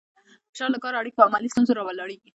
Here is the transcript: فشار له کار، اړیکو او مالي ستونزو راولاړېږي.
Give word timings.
فشار 0.51 0.69
له 0.73 0.79
کار، 0.83 0.93
اړیکو 1.01 1.19
او 1.23 1.29
مالي 1.33 1.49
ستونزو 1.53 1.77
راولاړېږي. 1.77 2.29